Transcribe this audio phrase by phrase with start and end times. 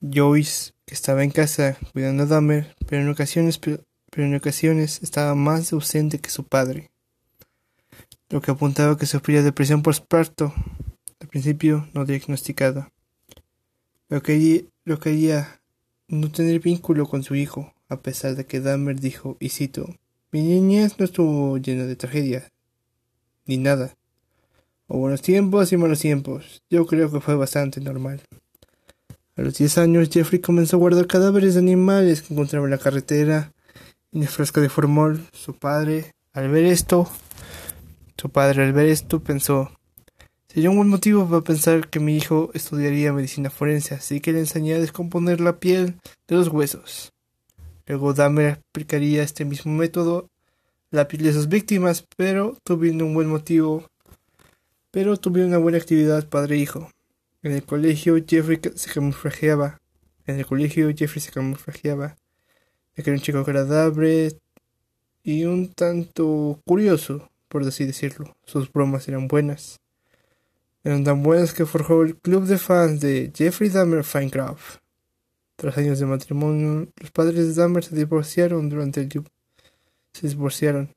[0.00, 3.82] Joyce, que estaba en casa cuidando a Dahmer, pero en ocasiones, pero
[4.16, 6.90] en ocasiones estaba más ausente que su padre,
[8.30, 10.54] lo que apuntaba que sufría depresión postparto,
[11.20, 12.90] al principio no diagnosticada.
[14.08, 15.60] Lo quería, lo quería
[16.08, 19.94] no tener vínculo con su hijo, a pesar de que Dahmer dijo, y cito,
[20.32, 22.50] mi niñez no estuvo llena de tragedia,
[23.46, 23.96] ni nada.
[24.86, 26.62] O buenos tiempos y malos tiempos.
[26.70, 28.22] Yo creo que fue bastante normal.
[29.36, 32.78] A los diez años, Jeffrey comenzó a guardar cadáveres de animales que encontraba en la
[32.78, 33.52] carretera
[34.12, 35.26] en el frasco de formol.
[35.32, 37.08] Su padre, al ver esto,
[38.16, 39.70] su padre al ver esto pensó,
[40.48, 44.40] sería un buen motivo para pensar que mi hijo estudiaría medicina forense, así que le
[44.40, 45.94] enseñé a descomponer la piel
[46.28, 47.12] de los huesos.
[47.86, 50.28] Luego Dahmer aplicaría este mismo método
[50.90, 53.90] la piel de sus víctimas, pero tuviendo un buen motivo
[54.90, 56.90] pero tuve una buena actividad padre-hijo.
[57.42, 59.80] En el colegio Jeffrey se camuflajeaba.
[60.26, 62.16] En el colegio Jeffrey se camuflajeaba.
[62.94, 64.38] Que era un chico agradable
[65.22, 68.36] y un tanto curioso, por así decirlo.
[68.44, 69.80] Sus bromas eran buenas.
[70.84, 74.80] Eran tan buenas que forjó el club de fans de Jeffrey Dahmer Finecraft.
[75.56, 79.24] Tras años de matrimonio, los padres de Dahmer se divorciaron durante el
[80.12, 80.94] se divorciaron.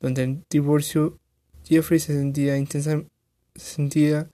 [0.00, 1.18] Durante el divorcio
[1.64, 3.02] Jeffrey se sentía, intensa,
[3.54, 4.28] se sentía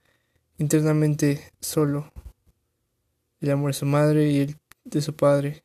[0.59, 2.13] internamente solo.
[3.41, 5.65] El amor de su madre y el de su padre.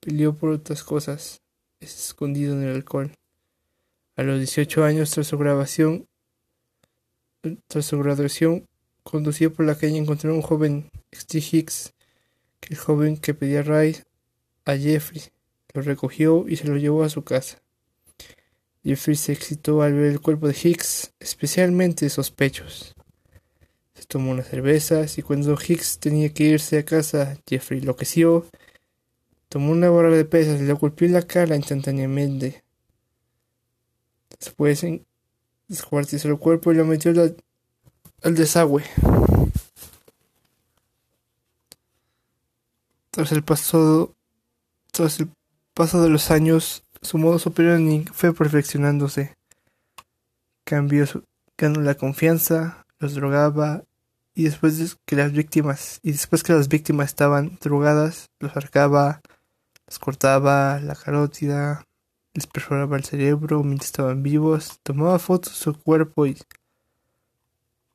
[0.00, 1.42] Peleó por otras cosas,
[1.80, 3.12] escondido en el alcohol.
[4.16, 6.08] A los 18 años, tras su grabación,
[7.66, 8.66] tras su graduación,
[9.02, 11.94] conducía por la calle encontró a un joven, Steve Hicks,
[12.60, 13.96] que el joven que pedía Ray
[14.64, 15.22] a Jeffrey,
[15.72, 17.62] lo recogió y se lo llevó a su casa.
[18.84, 22.94] Jeffrey se excitó al ver el cuerpo de Hicks, especialmente sus pechos.
[23.98, 28.46] Se tomó unas cervezas y cuando Hicks tenía que irse a casa, Jeffrey enloqueció,
[29.48, 32.62] tomó una barra de pesas y le golpeó en la cara instantáneamente.
[34.38, 34.86] Después
[35.66, 37.10] descuartizó el cuerpo y lo metió
[38.22, 38.84] al desagüe.
[43.10, 44.14] Tras el paso,
[44.92, 45.28] tras el
[45.74, 49.36] paso de los años, su modo operandi fue perfeccionándose.
[50.62, 51.24] Cambió su,
[51.56, 53.82] ganó la confianza, los drogaba
[54.38, 59.20] y después de que las víctimas y después que las víctimas estaban drogadas, los arcaba,
[59.84, 61.84] los cortaba la carótida,
[62.34, 66.38] les perforaba el cerebro mientras estaban vivos, tomaba fotos de su cuerpo y,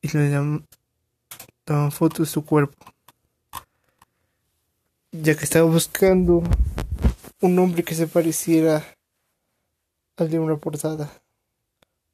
[0.02, 0.68] y le llamaban
[1.94, 2.86] fotos de su cuerpo.
[5.14, 6.44] Ya que estaba buscando
[7.40, 8.84] un nombre que se pareciera
[10.18, 11.10] al de una portada.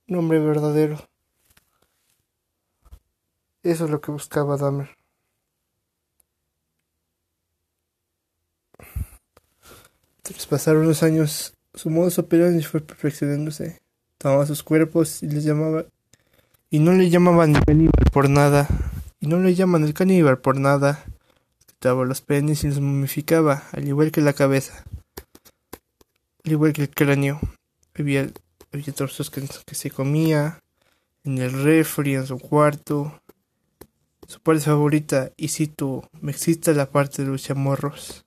[0.07, 0.99] Un nombre verdadero.
[3.63, 4.89] Eso es lo que buscaba Dahmer.
[10.21, 13.79] Tras pasaron los años, su modo operandi fue perfeccionándose.
[14.17, 15.85] Tomaba sus cuerpos y les llamaba.
[16.69, 18.67] Y no le llamaban el caníbal por nada.
[19.19, 21.03] Y no le llaman el caníbal por nada.
[21.65, 24.85] Quitaba los penes y los momificaba, al igual que la cabeza
[26.49, 27.39] al igual que el cráneo.
[27.97, 28.29] Había,
[28.71, 30.59] había que, se comía
[31.23, 33.21] en el refri, en su cuarto.
[34.29, 38.25] Su parte favorita, y cito, me excita la parte de los chamorros.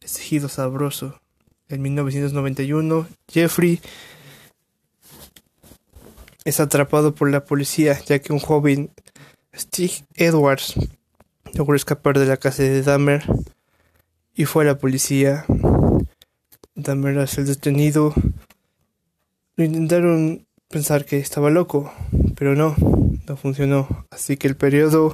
[0.00, 1.20] El tejido sabroso.
[1.68, 3.80] En 1991, Jeffrey
[6.44, 8.92] es atrapado por la policía ya que un joven,
[9.52, 10.74] Steve Edwards,
[11.54, 13.24] logró escapar de la casa de Dahmer
[14.36, 15.46] y fue a la policía
[16.76, 18.14] Dahmer al ser detenido,
[19.56, 21.92] lo intentaron pensar que estaba loco,
[22.36, 22.76] pero no,
[23.26, 24.06] no funcionó.
[24.10, 25.10] Así que el periodo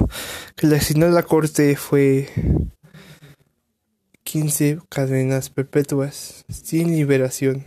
[0.55, 2.29] que le asignó la corte fue
[4.23, 7.63] 15 cadenas perpetuas sin liberación.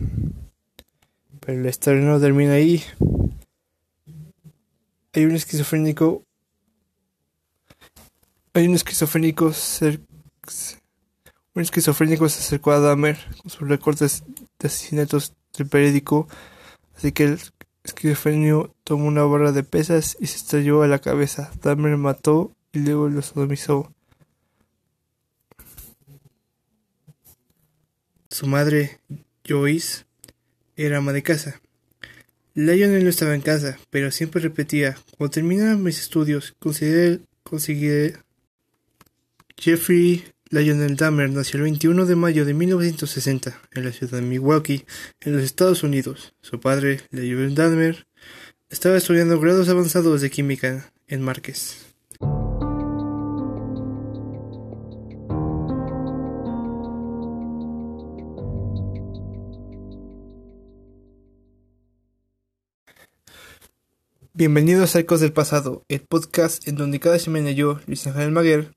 [1.39, 2.83] Pero la historia no termina ahí.
[5.13, 6.23] Hay un esquizofrénico.
[8.53, 9.51] Hay un esquizofrénico
[11.55, 14.23] un esquizofrénico se acercó a Dahmer con sus recortes
[14.59, 16.27] de asesinatos del periódico,
[16.95, 17.39] así que el
[17.85, 21.51] esquizofrénico tomó una barra de pesas y se estrelló a la cabeza.
[21.61, 23.93] Dahmer mató y luego lo sodomizó.
[28.29, 28.99] Su madre,
[29.47, 30.05] Joyce,
[30.75, 31.61] era ama de casa.
[32.53, 38.17] Lionel no estaba en casa, pero siempre repetía, cuando terminara mis estudios, conseguiré, conseguiré.
[39.57, 44.85] Jeffrey Lionel Dahmer nació el 21 de mayo de 1960 en la ciudad de Milwaukee,
[45.19, 46.33] en los Estados Unidos.
[46.39, 48.07] Su padre, Lionel Dahmer,
[48.69, 51.93] estaba estudiando grados avanzados de química en Márquez.
[64.33, 68.71] Bienvenidos a Ecos del Pasado, el podcast en donde cada semana yo, Luis Ángel Maguer,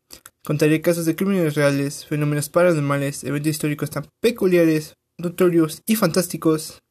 [0.48, 6.82] contaré casos de crímenes reales, fenómenos paranormales, eventos históricos tan peculiares, notorios y fantásticos.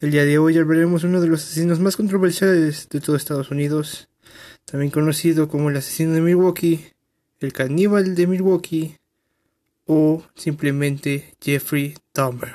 [0.00, 4.10] El día de hoy hablaremos uno de los asesinos más controversiales de todo Estados Unidos,
[4.66, 6.84] también conocido como el asesino de Milwaukee,
[7.40, 8.96] el caníbal de Milwaukee
[9.86, 12.52] o simplemente Jeffrey Dahmer.